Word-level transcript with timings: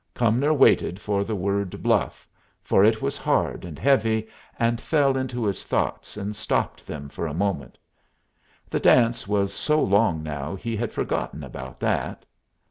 Cumnor 0.15 0.51
waited 0.53 0.99
for 0.99 1.23
the 1.23 1.35
word 1.35 1.83
"bluff"; 1.83 2.27
for 2.63 2.83
it 2.83 3.03
was 3.03 3.17
hard 3.17 3.63
and 3.63 3.77
heavy, 3.77 4.27
and 4.57 4.81
fell 4.81 5.15
into 5.15 5.45
his 5.45 5.63
thoughts, 5.63 6.17
and 6.17 6.35
stopped 6.35 6.87
them 6.87 7.07
for 7.07 7.27
a 7.27 7.35
moment. 7.35 7.77
The 8.67 8.79
dance 8.79 9.27
was 9.27 9.53
so 9.53 9.79
long 9.79 10.23
now 10.23 10.55
he 10.55 10.75
had 10.75 10.91
forgotten 10.91 11.43
about 11.43 11.79
that. 11.81 12.25